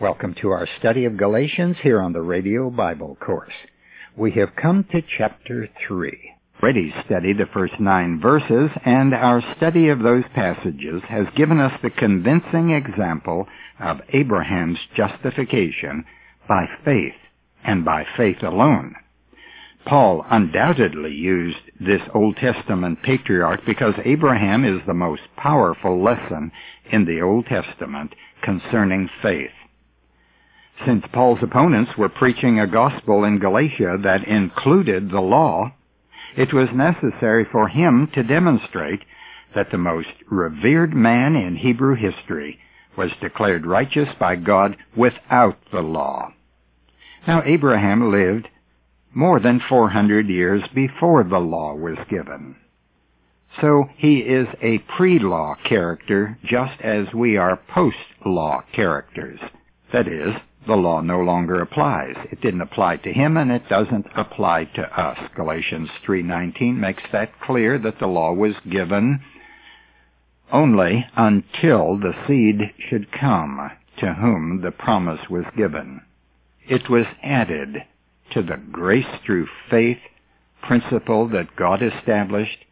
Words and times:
Welcome 0.00 0.36
to 0.42 0.50
our 0.50 0.68
study 0.78 1.06
of 1.06 1.16
Galatians 1.16 1.76
here 1.82 2.00
on 2.00 2.12
the 2.12 2.22
Radio 2.22 2.70
Bible 2.70 3.16
Course. 3.20 3.52
We 4.16 4.30
have 4.30 4.54
come 4.54 4.84
to 4.92 5.02
chapter 5.18 5.68
3. 5.88 6.16
Already 6.62 6.94
studied 7.04 7.38
the 7.38 7.46
first 7.52 7.72
nine 7.80 8.20
verses, 8.20 8.70
and 8.84 9.12
our 9.12 9.42
study 9.56 9.88
of 9.88 9.98
those 9.98 10.22
passages 10.36 11.02
has 11.08 11.26
given 11.34 11.58
us 11.58 11.72
the 11.82 11.90
convincing 11.90 12.70
example 12.70 13.48
of 13.80 14.00
Abraham's 14.12 14.78
justification 14.96 16.04
by 16.48 16.66
faith 16.84 17.18
and 17.64 17.84
by 17.84 18.06
faith 18.16 18.44
alone. 18.44 18.94
Paul 19.84 20.24
undoubtedly 20.30 21.12
used 21.12 21.58
this 21.80 22.02
Old 22.14 22.36
Testament 22.36 23.02
patriarch 23.02 23.62
because 23.66 23.94
Abraham 24.04 24.64
is 24.64 24.80
the 24.86 24.94
most 24.94 25.22
powerful 25.36 26.00
lesson 26.00 26.52
in 26.92 27.04
the 27.04 27.20
Old 27.20 27.46
Testament 27.46 28.14
concerning 28.44 29.10
faith. 29.20 29.50
Since 30.86 31.04
Paul's 31.12 31.42
opponents 31.42 31.96
were 31.98 32.08
preaching 32.08 32.60
a 32.60 32.66
gospel 32.66 33.24
in 33.24 33.38
Galatia 33.38 33.98
that 34.02 34.26
included 34.28 35.10
the 35.10 35.20
law, 35.20 35.72
it 36.36 36.52
was 36.52 36.68
necessary 36.72 37.44
for 37.50 37.68
him 37.68 38.08
to 38.14 38.22
demonstrate 38.22 39.00
that 39.54 39.70
the 39.70 39.78
most 39.78 40.08
revered 40.30 40.94
man 40.94 41.34
in 41.34 41.56
Hebrew 41.56 41.94
history 41.94 42.60
was 42.96 43.10
declared 43.20 43.66
righteous 43.66 44.08
by 44.20 44.36
God 44.36 44.76
without 44.96 45.58
the 45.72 45.80
law. 45.80 46.32
Now 47.26 47.42
Abraham 47.44 48.10
lived 48.12 48.48
more 49.14 49.40
than 49.40 49.60
400 49.68 50.28
years 50.28 50.62
before 50.74 51.24
the 51.24 51.38
law 51.38 51.74
was 51.74 51.98
given. 52.08 52.56
So 53.60 53.88
he 53.96 54.18
is 54.18 54.46
a 54.62 54.78
pre-law 54.96 55.56
character 55.64 56.38
just 56.44 56.80
as 56.80 57.12
we 57.12 57.36
are 57.36 57.56
post-law 57.56 58.62
characters. 58.72 59.40
That 59.92 60.06
is, 60.06 60.34
the 60.68 60.76
law 60.76 61.00
no 61.00 61.18
longer 61.18 61.60
applies. 61.60 62.14
It 62.30 62.42
didn't 62.42 62.60
apply 62.60 62.98
to 62.98 63.12
him 63.12 63.36
and 63.38 63.50
it 63.50 63.68
doesn't 63.68 64.06
apply 64.14 64.66
to 64.74 65.00
us. 65.00 65.18
Galatians 65.34 65.88
3:19 66.06 66.78
makes 66.78 67.02
that 67.10 67.40
clear 67.40 67.78
that 67.78 67.98
the 67.98 68.06
law 68.06 68.32
was 68.32 68.54
given 68.60 69.20
only 70.52 71.06
until 71.16 71.96
the 71.96 72.14
seed 72.26 72.72
should 72.78 73.10
come 73.10 73.70
to 73.96 74.14
whom 74.14 74.60
the 74.60 74.70
promise 74.70 75.28
was 75.30 75.46
given. 75.56 76.02
It 76.68 76.88
was 76.90 77.06
added 77.22 77.82
to 78.30 78.42
the 78.42 78.58
grace 78.58 79.20
through 79.24 79.48
faith 79.70 80.00
principle 80.62 81.28
that 81.28 81.56
God 81.56 81.82
established 81.82 82.64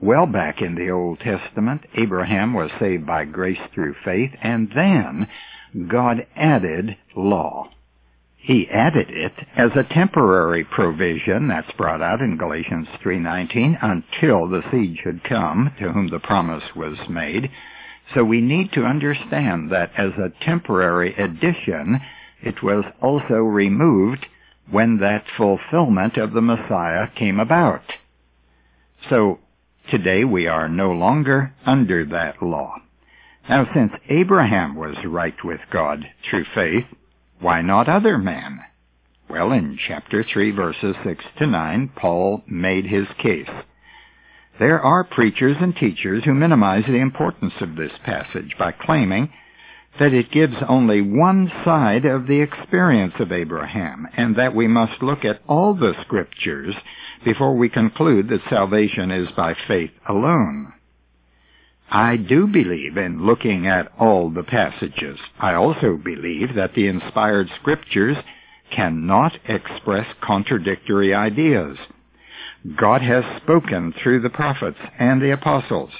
well 0.00 0.26
back 0.26 0.60
in 0.60 0.74
the 0.74 0.90
Old 0.90 1.20
Testament. 1.20 1.82
Abraham 1.94 2.54
was 2.54 2.70
saved 2.78 3.06
by 3.06 3.24
grace 3.24 3.60
through 3.74 3.94
faith, 4.04 4.32
and 4.42 4.70
then 4.74 5.28
God 5.88 6.26
added 6.36 6.96
law. 7.16 7.70
He 8.36 8.68
added 8.68 9.08
it 9.08 9.34
as 9.56 9.70
a 9.76 9.84
temporary 9.84 10.64
provision 10.64 11.46
that's 11.46 11.70
brought 11.72 12.02
out 12.02 12.20
in 12.20 12.36
Galatians 12.36 12.88
3:19 13.00 13.78
until 13.80 14.48
the 14.48 14.64
seed 14.70 14.98
should 14.98 15.22
come 15.22 15.70
to 15.78 15.92
whom 15.92 16.08
the 16.08 16.18
promise 16.18 16.74
was 16.74 17.08
made. 17.08 17.50
So 18.12 18.24
we 18.24 18.40
need 18.40 18.72
to 18.72 18.84
understand 18.84 19.70
that 19.70 19.92
as 19.96 20.12
a 20.18 20.32
temporary 20.44 21.14
addition, 21.14 22.00
it 22.42 22.62
was 22.64 22.84
also 23.00 23.36
removed 23.36 24.26
when 24.68 24.98
that 24.98 25.28
fulfillment 25.36 26.16
of 26.16 26.32
the 26.32 26.42
Messiah 26.42 27.06
came 27.14 27.38
about. 27.38 27.84
So 29.08 29.38
today 29.90 30.24
we 30.24 30.46
are 30.46 30.68
no 30.68 30.92
longer 30.92 31.54
under 31.66 32.04
that 32.06 32.42
law. 32.42 32.76
Now 33.48 33.66
since 33.74 33.92
Abraham 34.08 34.74
was 34.76 34.96
right 35.04 35.34
with 35.44 35.60
God 35.70 36.04
through 36.28 36.44
faith, 36.54 36.84
why 37.40 37.60
not 37.60 37.88
other 37.88 38.18
men? 38.18 38.60
Well, 39.28 39.52
in 39.52 39.78
chapter 39.88 40.22
3 40.22 40.50
verses 40.50 40.94
6 41.04 41.24
to 41.38 41.46
9, 41.46 41.92
Paul 41.96 42.42
made 42.46 42.86
his 42.86 43.06
case. 43.18 43.48
There 44.58 44.80
are 44.80 45.04
preachers 45.04 45.56
and 45.60 45.74
teachers 45.74 46.24
who 46.24 46.34
minimize 46.34 46.84
the 46.86 47.00
importance 47.00 47.54
of 47.60 47.74
this 47.74 47.92
passage 48.04 48.54
by 48.58 48.72
claiming 48.72 49.32
that 49.98 50.14
it 50.14 50.30
gives 50.30 50.56
only 50.68 51.02
one 51.02 51.50
side 51.64 52.04
of 52.04 52.26
the 52.26 52.40
experience 52.40 53.14
of 53.18 53.30
Abraham, 53.30 54.06
and 54.16 54.36
that 54.36 54.54
we 54.54 54.66
must 54.66 55.02
look 55.02 55.24
at 55.24 55.42
all 55.46 55.74
the 55.74 55.94
scriptures 56.02 56.74
before 57.24 57.56
we 57.56 57.68
conclude 57.68 58.28
that 58.28 58.40
salvation 58.48 59.10
is 59.10 59.28
by 59.36 59.54
faith 59.68 59.90
alone. 60.08 60.72
I 61.90 62.16
do 62.16 62.46
believe 62.46 62.96
in 62.96 63.26
looking 63.26 63.66
at 63.66 63.92
all 63.98 64.30
the 64.30 64.44
passages. 64.44 65.18
I 65.38 65.52
also 65.54 65.98
believe 66.02 66.54
that 66.54 66.74
the 66.74 66.86
inspired 66.88 67.50
scriptures 67.60 68.16
cannot 68.74 69.38
express 69.46 70.06
contradictory 70.22 71.12
ideas. 71.12 71.76
God 72.76 73.02
has 73.02 73.24
spoken 73.42 73.92
through 73.92 74.20
the 74.22 74.30
prophets 74.30 74.78
and 74.98 75.20
the 75.20 75.32
apostles, 75.32 75.90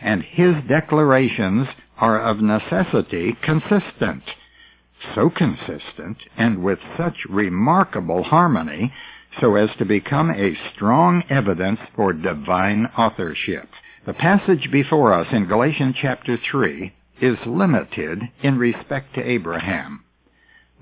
and 0.00 0.22
his 0.22 0.54
declarations 0.68 1.68
are 2.02 2.20
of 2.20 2.40
necessity 2.40 3.32
consistent. 3.42 4.24
So 5.14 5.30
consistent 5.30 6.18
and 6.36 6.62
with 6.62 6.80
such 6.98 7.14
remarkable 7.30 8.24
harmony 8.24 8.92
so 9.40 9.54
as 9.54 9.70
to 9.78 9.84
become 9.84 10.30
a 10.30 10.58
strong 10.74 11.22
evidence 11.30 11.78
for 11.94 12.12
divine 12.12 12.86
authorship. 12.98 13.68
The 14.04 14.14
passage 14.14 14.68
before 14.72 15.14
us 15.14 15.28
in 15.30 15.46
Galatians 15.46 15.94
chapter 16.02 16.36
3 16.50 16.92
is 17.20 17.38
limited 17.46 18.20
in 18.42 18.58
respect 18.58 19.14
to 19.14 19.22
Abraham. 19.22 20.02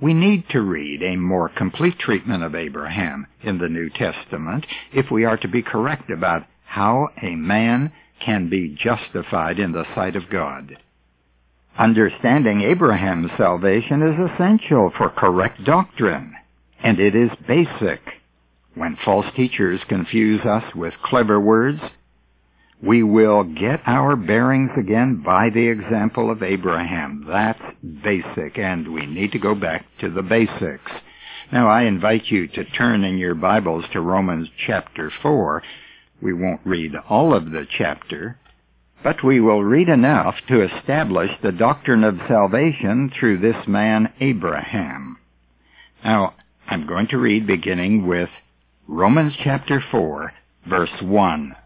We 0.00 0.14
need 0.14 0.48
to 0.52 0.62
read 0.62 1.02
a 1.02 1.16
more 1.16 1.50
complete 1.50 1.98
treatment 1.98 2.42
of 2.42 2.54
Abraham 2.54 3.26
in 3.42 3.58
the 3.58 3.68
New 3.68 3.90
Testament 3.90 4.64
if 4.94 5.10
we 5.10 5.26
are 5.26 5.36
to 5.36 5.48
be 5.48 5.62
correct 5.62 6.10
about 6.10 6.46
how 6.64 7.08
a 7.22 7.34
man 7.36 7.92
can 8.24 8.48
be 8.48 8.74
justified 8.74 9.58
in 9.58 9.72
the 9.72 9.84
sight 9.94 10.16
of 10.16 10.30
God. 10.30 10.78
Understanding 11.78 12.62
Abraham's 12.62 13.30
salvation 13.38 14.02
is 14.02 14.30
essential 14.32 14.90
for 14.96 15.08
correct 15.08 15.64
doctrine, 15.64 16.34
and 16.82 16.98
it 16.98 17.14
is 17.14 17.30
basic. 17.46 18.00
When 18.74 18.96
false 19.04 19.26
teachers 19.34 19.80
confuse 19.88 20.44
us 20.44 20.74
with 20.74 20.94
clever 21.02 21.40
words, 21.40 21.80
we 22.82 23.02
will 23.02 23.44
get 23.44 23.80
our 23.86 24.16
bearings 24.16 24.70
again 24.78 25.22
by 25.24 25.50
the 25.50 25.68
example 25.68 26.30
of 26.30 26.42
Abraham. 26.42 27.26
That's 27.28 27.60
basic, 27.82 28.58
and 28.58 28.92
we 28.92 29.06
need 29.06 29.32
to 29.32 29.38
go 29.38 29.54
back 29.54 29.84
to 30.00 30.10
the 30.10 30.22
basics. 30.22 30.90
Now 31.52 31.68
I 31.68 31.82
invite 31.82 32.26
you 32.26 32.46
to 32.48 32.64
turn 32.64 33.04
in 33.04 33.18
your 33.18 33.34
Bibles 33.34 33.84
to 33.92 34.00
Romans 34.00 34.48
chapter 34.66 35.12
4. 35.22 35.62
We 36.22 36.32
won't 36.32 36.60
read 36.64 36.92
all 37.08 37.34
of 37.34 37.50
the 37.50 37.66
chapter, 37.78 38.38
but 39.02 39.24
we 39.24 39.40
will 39.40 39.62
read 39.64 39.88
enough 39.88 40.34
to 40.48 40.62
establish 40.62 41.30
the 41.42 41.52
doctrine 41.52 42.04
of 42.04 42.18
salvation 42.28 43.10
through 43.18 43.38
this 43.38 43.66
man 43.66 44.12
Abraham. 44.20 45.16
Now, 46.04 46.34
I'm 46.66 46.86
going 46.86 47.08
to 47.08 47.18
read 47.18 47.46
beginning 47.46 48.06
with 48.06 48.28
Romans 48.86 49.32
chapter 49.42 49.82
4, 49.90 50.32
verse 50.68 51.02
1. 51.02 51.56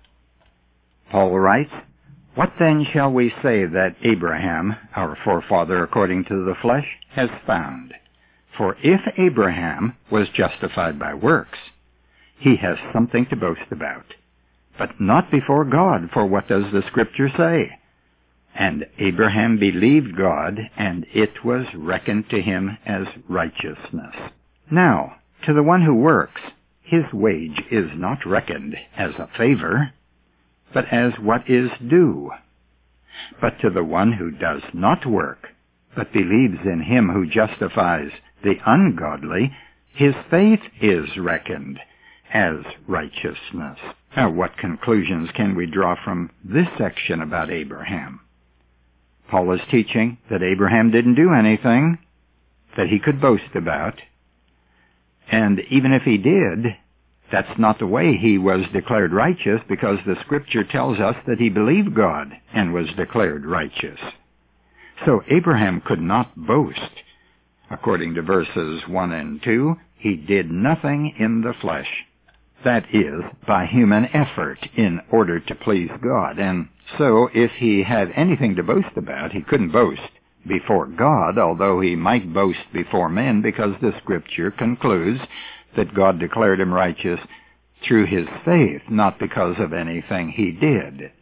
Paul 1.11 1.39
writes, 1.39 1.73
What 2.35 2.53
then 2.59 2.87
shall 2.93 3.13
we 3.13 3.31
say 3.43 3.65
that 3.67 3.97
Abraham, 4.03 4.77
our 4.95 5.17
forefather 5.25 5.83
according 5.83 6.25
to 6.25 6.45
the 6.45 6.55
flesh, 6.63 6.87
has 7.15 7.29
found? 7.47 7.95
For 8.57 8.77
if 8.83 9.01
Abraham 9.19 9.97
was 10.11 10.29
justified 10.35 10.99
by 10.99 11.15
works, 11.15 11.59
he 12.39 12.57
has 12.57 12.77
something 12.93 13.27
to 13.31 13.37
boast 13.37 13.71
about. 13.71 14.05
But 14.79 15.01
not 15.01 15.31
before 15.31 15.65
God, 15.65 16.11
for 16.13 16.27
what 16.27 16.49
does 16.49 16.73
the 16.73 16.83
Scripture 16.89 17.29
say? 17.37 17.79
And 18.55 18.87
Abraham 18.99 19.59
believed 19.59 20.17
God, 20.17 20.71
and 20.77 21.07
it 21.13 21.45
was 21.45 21.67
reckoned 21.75 22.31
to 22.31 22.41
him 22.41 22.79
as 22.87 23.07
righteousness. 23.29 24.15
Now, 24.71 25.17
to 25.45 25.53
the 25.53 25.63
one 25.63 25.83
who 25.83 25.95
works, 25.95 26.41
his 26.83 27.05
wage 27.13 27.63
is 27.71 27.91
not 27.95 28.27
reckoned 28.27 28.77
as 28.97 29.15
a 29.15 29.29
favor, 29.37 29.93
but 30.73 30.87
as 30.93 31.13
what 31.19 31.49
is 31.49 31.71
due. 31.89 32.31
But 33.41 33.61
to 33.61 33.71
the 33.71 33.85
one 33.85 34.13
who 34.13 34.31
does 34.31 34.63
not 34.73 35.07
work, 35.07 35.49
but 35.97 36.13
believes 36.13 36.59
in 36.65 36.83
him 36.83 37.09
who 37.09 37.27
justifies 37.27 38.11
the 38.43 38.57
ungodly, 38.67 39.53
his 39.95 40.15
faith 40.31 40.61
is 40.81 41.17
reckoned 41.17 41.79
as 42.33 42.57
righteousness. 42.87 43.79
Now, 44.17 44.31
what 44.31 44.57
conclusions 44.57 45.31
can 45.35 45.57
we 45.57 45.67
draw 45.67 45.97
from 46.05 46.31
this 46.45 46.69
section 46.79 47.21
about 47.21 47.51
Abraham? 47.51 48.21
Paul 49.29 49.53
is 49.53 49.61
teaching 49.71 50.19
that 50.31 50.43
Abraham 50.43 50.91
didn't 50.91 51.17
do 51.17 51.33
anything 51.33 51.99
that 52.77 52.89
he 52.89 53.01
could 53.01 53.21
boast 53.21 53.55
about. 53.55 54.01
And 55.31 55.61
even 55.71 55.93
if 55.93 56.03
he 56.03 56.19
did, 56.19 56.77
that's 57.33 57.59
not 57.59 57.79
the 57.79 57.87
way 57.87 58.17
he 58.17 58.39
was 58.39 58.65
declared 58.73 59.13
righteous 59.13 59.61
because 59.69 59.99
the 60.07 60.17
scripture 60.21 60.63
tells 60.63 61.01
us 61.01 61.17
that 61.27 61.41
he 61.41 61.49
believed 61.49 61.95
God 61.95 62.33
and 62.53 62.73
was 62.73 62.87
declared 62.97 63.45
righteous. 63.45 63.99
So 65.05 65.23
Abraham 65.29 65.81
could 65.81 66.01
not 66.01 66.37
boast, 66.37 66.79
according 67.71 68.15
to 68.15 68.23
verses 68.23 68.83
1 68.87 69.13
and 69.13 69.43
2, 69.43 69.77
he 69.97 70.15
did 70.15 70.51
nothing 70.51 71.15
in 71.19 71.41
the 71.41 71.55
flesh. 71.61 71.89
That 72.65 72.87
is, 72.95 73.23
by 73.47 73.67
human 73.67 74.07
effort 74.15 74.59
in 74.75 75.01
order 75.11 75.39
to 75.39 75.55
please 75.55 75.91
God. 76.03 76.39
And 76.39 76.69
so, 76.97 77.29
if 77.35 77.51
he 77.53 77.83
had 77.83 78.11
anything 78.17 78.57
to 78.57 78.63
boast 78.63 78.97
about, 78.97 79.33
he 79.33 79.43
couldn't 79.43 79.71
boast 79.71 80.01
before 80.47 80.87
God, 80.87 81.39
although 81.39 81.81
he 81.81 81.95
might 81.95 82.33
boast 82.33 82.73
before 82.73 83.09
men, 83.09 83.43
because 83.43 83.75
the 83.81 83.93
scripture 84.03 84.51
concludes 84.51 85.21
that 85.77 85.95
God 85.95 86.19
declared 86.19 86.61
him 86.61 86.73
righteous 86.73 87.21
through 87.87 88.07
his 88.07 88.27
faith, 88.45 88.83
not 88.89 89.19
because 89.19 89.57
of 89.59 89.73
anything 89.73 90.31
he 90.31 90.51
did. 90.53 91.13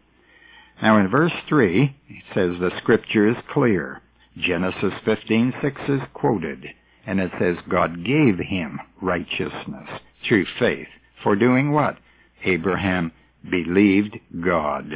Now 0.80 0.98
in 0.98 1.08
verse 1.08 1.32
3, 1.48 1.96
it 2.08 2.24
says 2.34 2.58
the 2.58 2.76
scripture 2.78 3.28
is 3.28 3.36
clear. 3.52 4.00
Genesis 4.36 4.94
15:6 5.04 5.88
is 5.88 6.02
quoted, 6.14 6.66
and 7.06 7.20
it 7.20 7.32
says 7.38 7.56
God 7.68 8.04
gave 8.04 8.38
him 8.38 8.80
righteousness 9.00 9.88
through 10.26 10.46
faith. 10.58 10.88
For 11.22 11.36
doing 11.36 11.72
what? 11.72 11.96
Abraham 12.44 13.12
believed 13.48 14.18
God. 14.44 14.90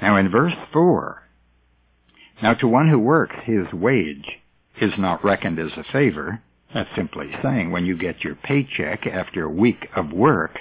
Now 0.00 0.16
in 0.16 0.30
verse 0.30 0.54
4, 0.72 1.22
now 2.42 2.54
to 2.54 2.66
one 2.66 2.88
who 2.88 2.98
works, 2.98 3.36
his 3.44 3.72
wage 3.72 4.26
is 4.80 4.92
not 4.98 5.24
reckoned 5.24 5.58
as 5.58 5.72
a 5.76 5.84
favor. 5.92 6.42
That's 6.74 6.88
simply 6.96 7.30
saying 7.42 7.70
when 7.70 7.86
you 7.86 7.96
get 7.96 8.24
your 8.24 8.34
paycheck 8.34 9.06
after 9.06 9.44
a 9.44 9.50
week 9.50 9.86
of 9.94 10.12
work, 10.12 10.58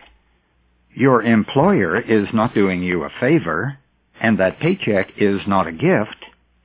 your 0.94 1.24
employer 1.24 2.00
is 2.00 2.28
not 2.34 2.54
doing 2.54 2.84
you 2.84 3.04
a 3.04 3.10
favor, 3.20 3.78
and 4.20 4.38
that 4.40 4.60
paycheck 4.60 5.08
is 5.18 5.40
not 5.48 5.68
a 5.68 5.72
gift, 5.72 6.18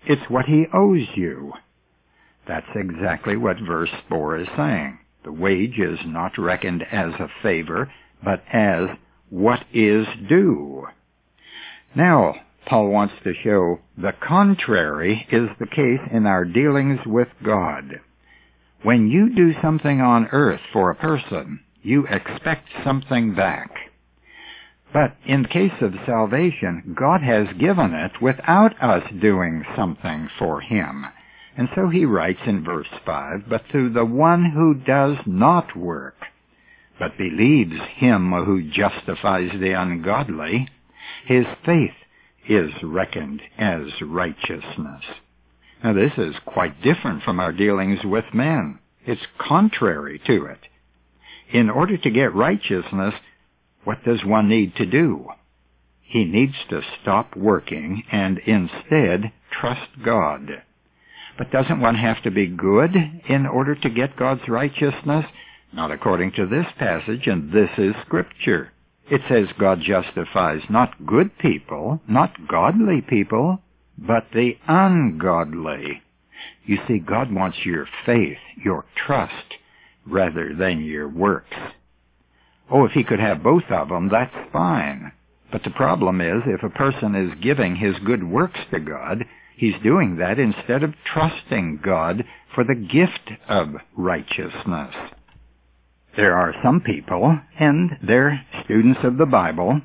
it's 0.05 0.29
what 0.29 0.47
he 0.47 0.67
owes 0.75 1.06
you. 1.14 1.52
That's 2.47 2.67
exactly 2.75 3.37
what 3.37 3.56
verse 3.59 3.91
4 4.09 4.38
is 4.41 4.49
saying. 4.56 4.99
The 5.26 5.32
wage 5.32 5.81
is 5.81 5.99
not 6.06 6.38
reckoned 6.38 6.84
as 6.93 7.12
a 7.14 7.28
favor, 7.43 7.93
but 8.23 8.44
as 8.52 8.90
what 9.28 9.64
is 9.73 10.06
due. 10.28 10.87
Now, 11.96 12.37
Paul 12.64 12.90
wants 12.90 13.14
to 13.25 13.34
show 13.34 13.81
the 13.99 14.12
contrary 14.12 15.26
is 15.32 15.49
the 15.58 15.67
case 15.67 16.08
in 16.12 16.26
our 16.26 16.44
dealings 16.44 17.05
with 17.05 17.26
God. 17.43 18.00
When 18.84 19.08
you 19.08 19.34
do 19.34 19.52
something 19.61 20.00
on 20.00 20.28
earth 20.31 20.61
for 20.73 20.93
a 20.93 20.94
person, 20.94 21.58
you 21.82 22.06
expect 22.06 22.69
something 22.84 23.34
back. 23.34 23.73
But 24.93 25.17
in 25.26 25.43
the 25.43 25.49
case 25.49 25.81
of 25.81 25.93
salvation, 26.06 26.94
God 26.96 27.20
has 27.23 27.49
given 27.58 27.94
it 27.94 28.23
without 28.23 28.81
us 28.81 29.02
doing 29.20 29.64
something 29.75 30.28
for 30.38 30.61
Him. 30.61 31.06
And 31.56 31.69
so 31.75 31.88
he 31.88 32.05
writes 32.05 32.41
in 32.47 32.64
verse 32.64 32.88
5, 33.05 33.44
But 33.49 33.62
to 33.73 33.88
the 33.88 34.05
one 34.05 34.44
who 34.50 34.75
does 34.75 35.17
not 35.26 35.76
work, 35.76 36.17
but 36.99 37.17
believes 37.19 37.81
Him 37.97 38.32
who 38.32 38.70
justifies 38.70 39.50
the 39.53 39.73
ungodly, 39.73 40.69
his 41.25 41.47
faith 41.64 41.94
is 42.49 42.70
reckoned 42.82 43.43
as 43.58 44.00
righteousness. 44.00 45.03
Now 45.82 45.93
this 45.93 46.12
is 46.17 46.35
quite 46.44 46.82
different 46.82 47.23
from 47.23 47.41
our 47.41 47.53
dealings 47.53 48.05
with 48.05 48.25
men. 48.32 48.79
It's 49.05 49.26
contrary 49.38 50.20
to 50.26 50.47
it. 50.47 50.61
In 51.52 51.70
order 51.70 51.97
to 51.97 52.11
get 52.11 52.35
righteousness, 52.35 53.14
what 53.85 54.02
does 54.05 54.25
one 54.25 54.49
need 54.49 54.75
to 54.76 54.87
do? 54.87 55.29
He 56.00 56.25
needs 56.25 56.56
to 56.70 56.82
stop 57.00 57.37
working 57.37 58.05
and 58.11 58.38
instead 58.38 59.32
trust 59.50 60.02
God. 60.05 60.62
But 61.38 61.50
doesn't 61.50 61.81
one 61.81 61.97
have 61.97 62.23
to 62.23 62.31
be 62.31 62.47
good 62.47 62.94
in 63.29 63.47
order 63.47 63.75
to 63.75 63.91
get 63.91 64.17
God's 64.17 64.49
righteousness? 64.49 65.27
Not 65.73 65.91
according 65.91 66.33
to 66.33 66.47
this 66.47 66.67
passage, 66.79 67.27
and 67.27 67.53
this 67.53 67.71
is 67.77 67.94
Scripture. 68.06 68.73
It 69.11 69.21
says 69.29 69.47
God 69.59 69.81
justifies 69.81 70.62
not 70.71 71.06
good 71.06 71.37
people, 71.38 72.00
not 72.09 72.49
godly 72.49 73.03
people, 73.03 73.61
but 73.99 74.27
the 74.33 74.56
ungodly. 74.67 76.03
You 76.65 76.79
see, 76.88 76.99
God 76.99 77.33
wants 77.33 77.59
your 77.65 77.87
faith, 78.05 78.38
your 78.56 78.85
trust, 78.97 79.55
rather 80.06 80.55
than 80.55 80.85
your 80.85 81.09
works. 81.09 81.56
Oh, 82.71 82.85
if 82.85 82.93
he 82.93 83.05
could 83.05 83.21
have 83.21 83.43
both 83.43 83.71
of 83.71 83.88
them, 83.88 84.09
that's 84.09 84.35
fine. 84.53 85.12
But 85.53 85.62
the 85.62 85.71
problem 85.71 86.21
is, 86.21 86.43
if 86.47 86.62
a 86.62 86.71
person 86.71 87.15
is 87.15 87.41
giving 87.41 87.77
his 87.77 87.97
good 88.05 88.25
works 88.25 88.59
to 88.73 88.81
God, 88.81 89.25
he's 89.56 89.75
doing 89.82 90.17
that 90.17 90.38
instead 90.38 90.82
of 90.82 90.94
trusting 91.05 91.81
God 91.82 92.25
for 92.55 92.64
the 92.64 92.75
gift 92.75 93.31
of 93.49 93.75
righteousness. 93.97 94.94
There 96.17 96.35
are 96.35 96.55
some 96.62 96.81
people, 96.81 97.38
and 97.58 97.99
they're 98.03 98.47
students 98.64 99.00
of 99.03 99.19
the 99.19 99.26
Bible, 99.26 99.81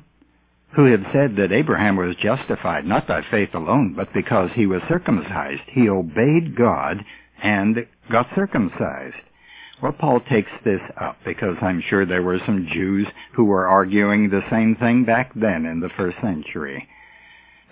who 0.74 0.90
have 0.90 1.04
said 1.12 1.36
that 1.36 1.52
Abraham 1.52 1.96
was 1.96 2.16
justified 2.16 2.86
not 2.86 3.06
by 3.06 3.22
faith 3.30 3.50
alone, 3.54 3.92
but 3.94 4.12
because 4.14 4.50
he 4.54 4.66
was 4.66 4.80
circumcised. 4.88 5.62
He 5.66 5.88
obeyed 5.88 6.56
God 6.56 7.04
and 7.42 7.86
got 8.10 8.28
circumcised. 8.34 9.16
Well, 9.82 9.92
Paul 9.92 10.20
takes 10.20 10.50
this 10.64 10.80
up 10.98 11.16
because 11.24 11.56
I'm 11.60 11.82
sure 11.88 12.06
there 12.06 12.22
were 12.22 12.38
some 12.46 12.68
Jews 12.72 13.06
who 13.34 13.44
were 13.44 13.66
arguing 13.66 14.30
the 14.30 14.42
same 14.50 14.76
thing 14.76 15.04
back 15.04 15.32
then 15.34 15.66
in 15.66 15.80
the 15.80 15.90
first 15.96 16.16
century. 16.22 16.88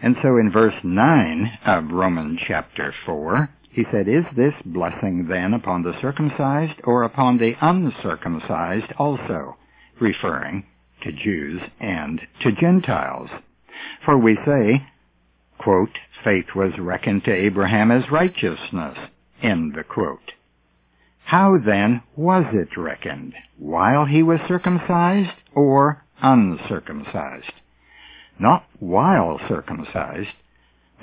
And 0.03 0.17
so 0.23 0.39
in 0.39 0.51
verse 0.51 0.75
9 0.83 1.59
of 1.67 1.91
Romans 1.91 2.41
chapter 2.47 2.95
4, 3.05 3.51
he 3.71 3.85
said, 3.93 4.09
Is 4.09 4.25
this 4.35 4.55
blessing 4.65 5.27
then 5.29 5.55
upon 5.55 5.83
the 5.83 5.99
circumcised 6.01 6.81
or 6.85 7.03
upon 7.03 7.39
the 7.39 7.55
uncircumcised 7.61 8.93
also? 8.99 9.57
Referring 10.01 10.65
to 11.03 11.13
Jews 11.13 11.61
and 11.79 12.21
to 12.43 12.53
Gentiles. 12.53 13.31
For 14.05 14.17
we 14.17 14.37
say, 14.47 14.87
quote, 15.59 15.99
faith 16.25 16.55
was 16.55 16.73
reckoned 16.79 17.25
to 17.25 17.33
Abraham 17.33 17.91
as 17.91 18.11
righteousness, 18.11 18.99
end 19.43 19.75
the 19.75 19.85
quote. 19.85 20.33
How 21.25 21.59
then 21.59 22.03
was 22.17 22.47
it 22.53 22.77
reckoned? 22.77 23.35
While 23.59 24.07
he 24.07 24.23
was 24.23 24.41
circumcised 24.49 25.37
or 25.55 26.05
uncircumcised? 26.23 27.53
Not 28.41 28.65
while 28.79 29.39
circumcised, 29.49 30.35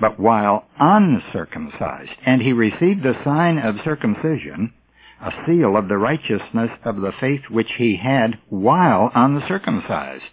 but 0.01 0.19
while 0.19 0.65
uncircumcised. 0.79 2.11
And 2.25 2.41
he 2.41 2.51
received 2.51 3.03
the 3.03 3.23
sign 3.23 3.57
of 3.59 3.81
circumcision, 3.83 4.73
a 5.21 5.31
seal 5.45 5.77
of 5.77 5.87
the 5.87 5.97
righteousness 5.97 6.71
of 6.83 6.97
the 6.97 7.13
faith 7.19 7.49
which 7.49 7.71
he 7.77 7.95
had 7.95 8.39
while 8.49 9.11
uncircumcised, 9.13 10.25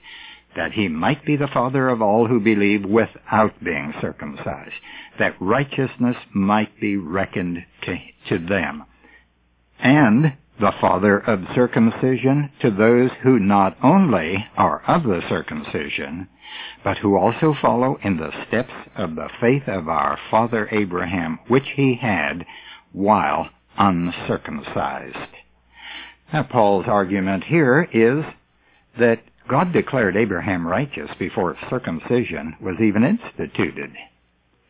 that 0.56 0.72
he 0.72 0.88
might 0.88 1.24
be 1.24 1.36
the 1.36 1.48
father 1.48 1.88
of 1.88 2.00
all 2.00 2.26
who 2.26 2.40
believe 2.40 2.84
without 2.84 3.62
being 3.62 3.92
circumcised, 4.00 4.74
that 5.18 5.40
righteousness 5.40 6.16
might 6.32 6.80
be 6.80 6.96
reckoned 6.96 7.64
to, 7.82 7.96
to 8.28 8.38
them 8.38 8.84
and 9.84 10.32
the 10.60 10.72
father 10.80 11.18
of 11.18 11.40
circumcision 11.54 12.50
to 12.60 12.70
those 12.70 13.10
who 13.22 13.38
not 13.38 13.76
only 13.82 14.46
are 14.56 14.82
of 14.86 15.02
the 15.02 15.20
circumcision, 15.28 16.28
but 16.84 16.98
who 16.98 17.16
also 17.16 17.54
follow 17.60 17.98
in 18.02 18.16
the 18.16 18.30
steps 18.46 18.72
of 18.96 19.16
the 19.16 19.28
faith 19.40 19.66
of 19.66 19.88
our 19.88 20.18
father 20.30 20.68
Abraham, 20.70 21.38
which 21.48 21.66
he 21.74 21.96
had 22.00 22.46
while 22.92 23.48
uncircumcised. 23.76 25.16
Now, 26.32 26.44
Paul's 26.44 26.86
argument 26.86 27.44
here 27.44 27.88
is 27.92 28.24
that 28.98 29.22
God 29.48 29.72
declared 29.72 30.16
Abraham 30.16 30.66
righteous 30.66 31.10
before 31.18 31.56
circumcision 31.68 32.56
was 32.60 32.76
even 32.80 33.04
instituted. 33.04 33.92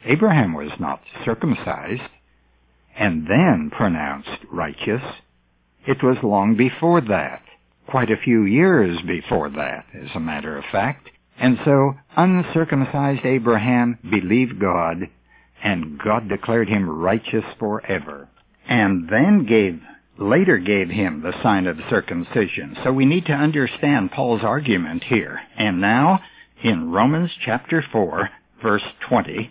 Abraham 0.05 0.55
was 0.55 0.73
not 0.81 1.00
circumcised 1.25 2.03
and 2.97 3.26
then 3.26 3.71
pronounced 3.71 4.45
righteous. 4.50 5.03
It 5.87 6.03
was 6.03 6.17
long 6.23 6.57
before 6.57 7.00
that, 7.03 7.43
quite 7.87 8.11
a 8.11 8.17
few 8.17 8.45
years 8.45 9.00
before 9.03 9.50
that, 9.50 9.87
as 9.95 10.11
a 10.14 10.21
matter 10.21 10.57
of 10.57 10.64
fact. 10.73 11.11
And 11.38 11.59
so 11.64 11.95
uncircumcised 12.17 13.25
Abraham 13.25 13.99
believed 14.09 14.61
God, 14.61 15.09
and 15.62 15.99
God 15.99 16.29
declared 16.29 16.69
him 16.69 16.88
righteous 16.88 17.45
forever, 17.59 18.29
and 18.69 19.09
then 19.09 19.47
gave 19.47 19.81
later 20.17 20.59
gave 20.59 20.88
him 20.88 21.23
the 21.23 21.43
sign 21.43 21.67
of 21.67 21.76
circumcision. 21.91 22.76
So 22.85 22.93
we 22.93 23.05
need 23.05 23.26
to 23.26 23.33
understand 23.33 24.12
Paul's 24.12 24.45
argument 24.45 25.03
here. 25.05 25.41
And 25.57 25.81
now, 25.81 26.21
in 26.62 26.93
Romans 26.93 27.33
chapter 27.45 27.85
4, 27.91 28.31
verse 28.62 28.85
20, 29.09 29.50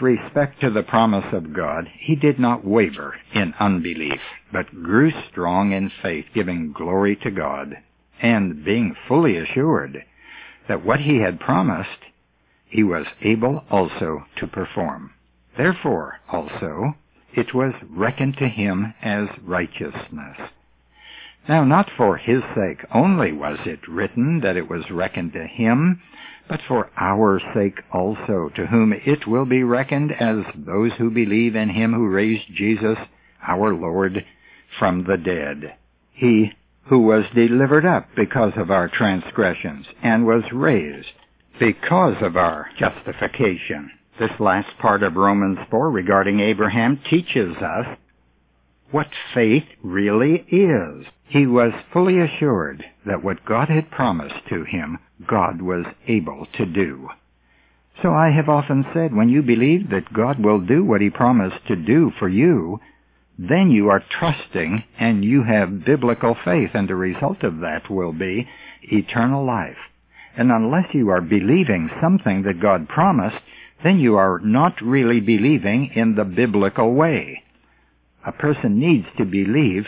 respect 0.00 0.60
to 0.60 0.70
the 0.70 0.82
promise 0.82 1.32
of 1.32 1.52
God, 1.52 1.88
he 1.98 2.16
did 2.16 2.38
not 2.38 2.64
waver 2.64 3.16
in 3.34 3.54
unbelief, 3.58 4.20
but 4.52 4.82
grew 4.82 5.10
strong 5.30 5.72
in 5.72 5.90
faith, 6.02 6.26
giving 6.34 6.72
glory 6.72 7.16
to 7.16 7.30
God, 7.30 7.76
and 8.20 8.64
being 8.64 8.94
fully 9.08 9.36
assured 9.36 10.04
that 10.68 10.84
what 10.84 11.00
he 11.00 11.18
had 11.18 11.40
promised, 11.40 11.88
he 12.66 12.82
was 12.82 13.06
able 13.22 13.64
also 13.70 14.24
to 14.36 14.46
perform. 14.46 15.10
Therefore, 15.56 16.20
also, 16.28 16.94
it 17.34 17.54
was 17.54 17.74
reckoned 17.90 18.36
to 18.38 18.48
him 18.48 18.94
as 19.02 19.28
righteousness. 19.42 20.36
Now, 21.48 21.64
not 21.64 21.90
for 21.96 22.16
his 22.16 22.42
sake 22.54 22.84
only 22.92 23.32
was 23.32 23.58
it 23.66 23.88
written 23.88 24.40
that 24.40 24.56
it 24.56 24.68
was 24.68 24.90
reckoned 24.90 25.32
to 25.32 25.46
him, 25.46 26.00
but 26.48 26.60
for 26.66 26.90
our 26.96 27.40
sake 27.54 27.80
also, 27.92 28.50
to 28.54 28.66
whom 28.66 28.92
it 28.92 29.26
will 29.26 29.46
be 29.46 29.62
reckoned 29.62 30.12
as 30.12 30.44
those 30.54 30.92
who 30.98 31.10
believe 31.10 31.54
in 31.56 31.70
him 31.70 31.92
who 31.92 32.08
raised 32.08 32.52
Jesus, 32.54 32.98
our 33.46 33.74
Lord, 33.74 34.24
from 34.78 35.04
the 35.04 35.16
dead. 35.16 35.76
He 36.12 36.52
who 36.84 36.98
was 36.98 37.24
delivered 37.34 37.86
up 37.86 38.08
because 38.16 38.52
of 38.56 38.70
our 38.70 38.88
transgressions 38.88 39.86
and 40.02 40.26
was 40.26 40.42
raised 40.52 41.12
because 41.60 42.16
of 42.20 42.36
our 42.36 42.68
justification. 42.78 43.90
This 44.18 44.32
last 44.40 44.76
part 44.78 45.02
of 45.02 45.14
Romans 45.14 45.58
4 45.70 45.90
regarding 45.90 46.40
Abraham 46.40 47.00
teaches 47.08 47.56
us 47.56 47.96
what 48.90 49.06
faith 49.32 49.64
really 49.82 50.44
is. 50.50 51.06
He 51.30 51.46
was 51.46 51.72
fully 51.92 52.18
assured 52.18 52.84
that 53.06 53.22
what 53.22 53.44
God 53.44 53.68
had 53.68 53.92
promised 53.92 54.48
to 54.48 54.64
him, 54.64 54.98
God 55.28 55.62
was 55.62 55.86
able 56.08 56.46
to 56.54 56.66
do. 56.66 57.08
So 58.02 58.12
I 58.12 58.30
have 58.30 58.48
often 58.48 58.84
said, 58.92 59.14
when 59.14 59.28
you 59.28 59.40
believe 59.40 59.90
that 59.90 60.12
God 60.12 60.44
will 60.44 60.58
do 60.58 60.84
what 60.84 61.00
he 61.00 61.08
promised 61.08 61.64
to 61.68 61.76
do 61.76 62.10
for 62.18 62.28
you, 62.28 62.80
then 63.38 63.70
you 63.70 63.90
are 63.90 64.02
trusting 64.18 64.82
and 64.98 65.24
you 65.24 65.44
have 65.44 65.84
biblical 65.84 66.36
faith, 66.44 66.70
and 66.74 66.88
the 66.88 66.96
result 66.96 67.44
of 67.44 67.60
that 67.60 67.88
will 67.88 68.12
be 68.12 68.48
eternal 68.82 69.46
life. 69.46 69.78
And 70.36 70.50
unless 70.50 70.92
you 70.92 71.10
are 71.10 71.20
believing 71.20 71.90
something 72.02 72.42
that 72.42 72.60
God 72.60 72.88
promised, 72.88 73.42
then 73.84 74.00
you 74.00 74.16
are 74.16 74.40
not 74.40 74.82
really 74.82 75.20
believing 75.20 75.92
in 75.94 76.16
the 76.16 76.24
biblical 76.24 76.92
way. 76.92 77.44
A 78.26 78.32
person 78.32 78.80
needs 78.80 79.06
to 79.16 79.24
believe 79.24 79.86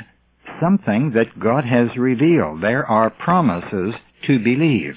something 0.63 1.11
that 1.13 1.41
God 1.41 1.65
has 1.65 1.97
revealed. 1.97 2.63
There 2.63 2.87
are 2.87 3.11
promises 3.11 3.95
to 4.27 4.39
believe. 4.39 4.95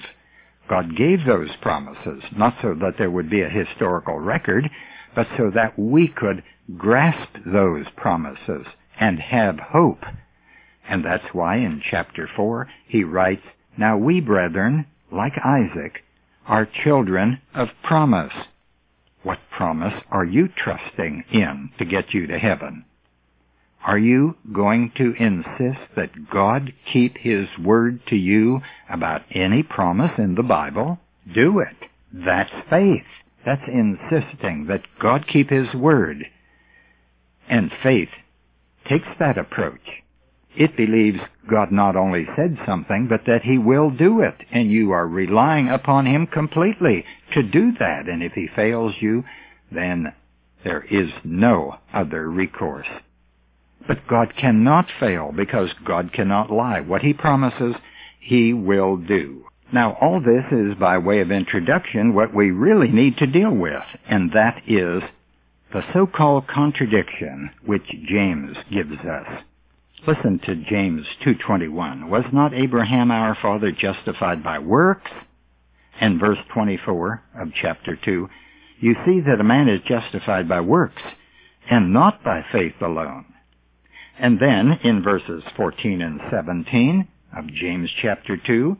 God 0.68 0.96
gave 0.96 1.24
those 1.26 1.50
promises, 1.60 2.22
not 2.36 2.54
so 2.62 2.74
that 2.74 2.94
there 2.98 3.10
would 3.10 3.28
be 3.28 3.42
a 3.42 3.48
historical 3.48 4.18
record, 4.18 4.70
but 5.14 5.26
so 5.36 5.50
that 5.54 5.76
we 5.76 6.06
could 6.08 6.44
grasp 6.76 7.30
those 7.44 7.86
promises 7.96 8.66
and 8.98 9.18
have 9.18 9.58
hope. 9.58 10.04
And 10.88 11.04
that's 11.04 11.34
why 11.34 11.56
in 11.56 11.82
chapter 11.90 12.28
4 12.36 12.68
he 12.86 13.02
writes, 13.02 13.42
Now 13.76 13.96
we, 13.96 14.20
brethren, 14.20 14.86
like 15.10 15.34
Isaac, 15.44 16.04
are 16.46 16.68
children 16.84 17.40
of 17.54 17.68
promise. 17.82 18.32
What 19.24 19.38
promise 19.50 20.00
are 20.10 20.24
you 20.24 20.48
trusting 20.48 21.24
in 21.32 21.70
to 21.78 21.84
get 21.84 22.14
you 22.14 22.28
to 22.28 22.38
heaven? 22.38 22.84
Are 23.86 23.98
you 23.98 24.34
going 24.52 24.90
to 24.96 25.14
insist 25.16 25.94
that 25.94 26.28
God 26.28 26.72
keep 26.92 27.16
His 27.18 27.46
word 27.56 28.00
to 28.08 28.16
you 28.16 28.60
about 28.90 29.22
any 29.30 29.62
promise 29.62 30.10
in 30.18 30.34
the 30.34 30.42
Bible? 30.42 30.98
Do 31.32 31.60
it. 31.60 31.88
That's 32.12 32.50
faith. 32.68 33.06
That's 33.44 33.62
insisting 33.68 34.66
that 34.66 34.82
God 35.00 35.28
keep 35.28 35.50
His 35.50 35.72
word. 35.72 36.26
And 37.48 37.70
faith 37.80 38.08
takes 38.88 39.06
that 39.20 39.38
approach. 39.38 40.02
It 40.56 40.76
believes 40.76 41.20
God 41.48 41.70
not 41.70 41.94
only 41.94 42.26
said 42.34 42.58
something, 42.66 43.06
but 43.08 43.20
that 43.26 43.42
He 43.44 43.56
will 43.56 43.90
do 43.90 44.20
it, 44.20 44.34
and 44.50 44.68
you 44.68 44.90
are 44.90 45.06
relying 45.06 45.68
upon 45.68 46.06
Him 46.06 46.26
completely 46.26 47.04
to 47.34 47.42
do 47.44 47.70
that. 47.78 48.08
And 48.08 48.20
if 48.20 48.32
He 48.32 48.48
fails 48.56 48.94
you, 48.98 49.22
then 49.70 50.12
there 50.64 50.84
is 50.90 51.10
no 51.22 51.76
other 51.94 52.28
recourse. 52.28 52.88
But 53.86 54.06
God 54.08 54.34
cannot 54.36 54.86
fail 54.98 55.32
because 55.32 55.70
God 55.84 56.12
cannot 56.12 56.50
lie. 56.50 56.80
What 56.80 57.02
He 57.02 57.12
promises, 57.12 57.76
He 58.20 58.52
will 58.52 58.96
do. 58.96 59.44
Now, 59.72 59.96
all 60.00 60.20
this 60.20 60.44
is 60.52 60.74
by 60.78 60.98
way 60.98 61.20
of 61.20 61.30
introduction 61.30 62.14
what 62.14 62.34
we 62.34 62.50
really 62.50 62.88
need 62.88 63.16
to 63.18 63.26
deal 63.26 63.50
with, 63.50 63.82
and 64.08 64.32
that 64.32 64.62
is 64.66 65.02
the 65.72 65.82
so-called 65.92 66.46
contradiction 66.46 67.50
which 67.64 67.86
James 68.08 68.56
gives 68.70 68.98
us. 69.00 69.42
Listen 70.06 70.38
to 70.40 70.54
James 70.54 71.06
2:21. 71.24 72.08
Was 72.08 72.24
not 72.32 72.54
Abraham 72.54 73.10
our 73.10 73.34
father 73.34 73.72
justified 73.72 74.42
by 74.42 74.60
works? 74.60 75.10
And 76.00 76.20
verse 76.20 76.38
24 76.52 77.22
of 77.34 77.52
chapter 77.54 77.96
2, 77.96 78.28
you 78.78 78.94
see 79.04 79.20
that 79.20 79.40
a 79.40 79.44
man 79.44 79.68
is 79.68 79.80
justified 79.80 80.48
by 80.48 80.60
works 80.60 81.02
and 81.68 81.92
not 81.92 82.22
by 82.22 82.44
faith 82.52 82.80
alone. 82.80 83.24
And 84.18 84.38
then 84.40 84.78
in 84.82 85.02
verses 85.02 85.42
14 85.56 86.00
and 86.00 86.20
17 86.30 87.06
of 87.36 87.46
James 87.48 87.90
chapter 88.00 88.36
2, 88.36 88.76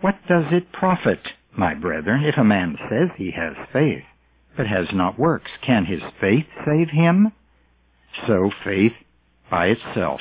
what 0.00 0.16
does 0.28 0.44
it 0.52 0.72
profit, 0.72 1.20
my 1.56 1.74
brethren, 1.74 2.24
if 2.24 2.36
a 2.36 2.44
man 2.44 2.78
says 2.88 3.08
he 3.16 3.32
has 3.32 3.54
faith, 3.72 4.04
but 4.56 4.66
has 4.66 4.86
not 4.92 5.18
works? 5.18 5.50
Can 5.62 5.84
his 5.84 6.02
faith 6.20 6.46
save 6.64 6.90
him? 6.90 7.32
So 8.26 8.50
faith 8.64 8.92
by 9.50 9.68
itself, 9.68 10.20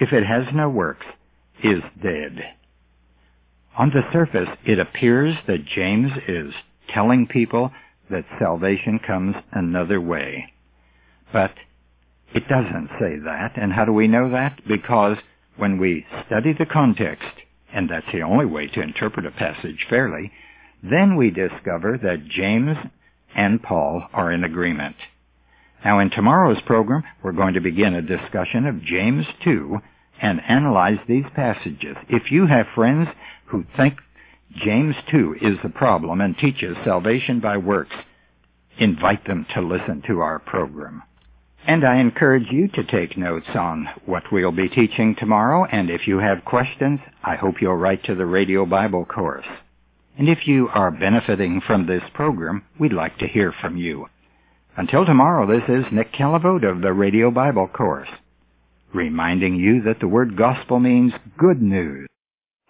if 0.00 0.12
it 0.12 0.24
has 0.26 0.52
no 0.52 0.68
works, 0.68 1.06
is 1.62 1.82
dead. 2.02 2.54
On 3.78 3.90
the 3.90 4.02
surface, 4.12 4.48
it 4.64 4.78
appears 4.78 5.36
that 5.46 5.64
James 5.64 6.10
is 6.26 6.52
telling 6.88 7.26
people 7.26 7.70
that 8.10 8.24
salvation 8.38 8.98
comes 8.98 9.36
another 9.52 10.00
way. 10.00 10.52
But 11.32 11.52
it 12.34 12.48
doesn't 12.48 12.90
say 13.00 13.18
that. 13.24 13.52
And 13.56 13.72
how 13.72 13.84
do 13.84 13.92
we 13.92 14.08
know 14.08 14.30
that? 14.30 14.60
Because 14.66 15.16
when 15.56 15.78
we 15.78 16.06
study 16.26 16.52
the 16.52 16.66
context, 16.66 17.28
and 17.72 17.88
that's 17.88 18.06
the 18.12 18.22
only 18.22 18.46
way 18.46 18.66
to 18.68 18.82
interpret 18.82 19.26
a 19.26 19.30
passage 19.30 19.86
fairly, 19.88 20.32
then 20.82 21.16
we 21.16 21.30
discover 21.30 21.98
that 22.02 22.28
James 22.28 22.76
and 23.34 23.62
Paul 23.62 24.02
are 24.12 24.32
in 24.32 24.44
agreement. 24.44 24.96
Now 25.84 25.98
in 25.98 26.10
tomorrow's 26.10 26.60
program, 26.62 27.04
we're 27.22 27.32
going 27.32 27.54
to 27.54 27.60
begin 27.60 27.94
a 27.94 28.02
discussion 28.02 28.66
of 28.66 28.82
James 28.82 29.26
2 29.44 29.78
and 30.20 30.40
analyze 30.48 30.98
these 31.06 31.24
passages. 31.34 31.96
If 32.08 32.30
you 32.30 32.46
have 32.46 32.66
friends 32.74 33.08
who 33.46 33.64
think 33.76 33.98
James 34.56 34.94
2 35.10 35.36
is 35.42 35.58
the 35.62 35.68
problem 35.68 36.20
and 36.20 36.36
teaches 36.36 36.76
salvation 36.84 37.40
by 37.40 37.58
works, 37.58 37.94
invite 38.78 39.26
them 39.26 39.46
to 39.54 39.60
listen 39.60 40.02
to 40.06 40.20
our 40.20 40.38
program. 40.38 41.02
And 41.68 41.84
I 41.84 41.98
encourage 41.98 42.52
you 42.52 42.68
to 42.68 42.84
take 42.84 43.16
notes 43.16 43.48
on 43.56 43.88
what 44.04 44.30
we'll 44.30 44.52
be 44.52 44.68
teaching 44.68 45.16
tomorrow, 45.16 45.64
and 45.64 45.90
if 45.90 46.06
you 46.06 46.18
have 46.18 46.44
questions, 46.44 47.00
I 47.24 47.34
hope 47.34 47.60
you'll 47.60 47.74
write 47.74 48.04
to 48.04 48.14
the 48.14 48.24
Radio 48.24 48.64
Bible 48.64 49.04
Course. 49.04 49.48
And 50.16 50.28
if 50.28 50.46
you 50.46 50.68
are 50.72 50.92
benefiting 50.92 51.60
from 51.66 51.86
this 51.86 52.04
program, 52.14 52.62
we'd 52.78 52.92
like 52.92 53.18
to 53.18 53.26
hear 53.26 53.52
from 53.60 53.76
you. 53.76 54.06
Until 54.76 55.04
tomorrow, 55.04 55.44
this 55.44 55.68
is 55.68 55.90
Nick 55.90 56.12
Calavote 56.12 56.70
of 56.70 56.82
the 56.82 56.92
Radio 56.92 57.32
Bible 57.32 57.66
Course, 57.66 58.10
reminding 58.94 59.56
you 59.56 59.82
that 59.82 59.98
the 59.98 60.06
word 60.06 60.36
gospel 60.36 60.78
means 60.78 61.14
good 61.36 61.60
news. 61.60 62.06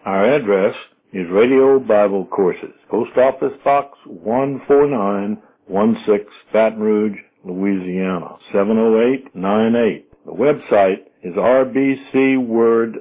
Our 0.05 0.25
address 0.25 0.73
is 1.13 1.29
Radio 1.29 1.77
Bible 1.77 2.25
Courses, 2.25 2.73
Post 2.89 3.15
Office 3.15 3.53
Box 3.63 3.95
14916, 4.07 6.25
Baton 6.51 6.79
Rouge, 6.79 7.19
Louisiana, 7.47 8.37
70898. 8.51 10.25
The 10.25 10.31
website 10.31 11.05
is 11.23 11.33
rbcword.org. 11.35 12.97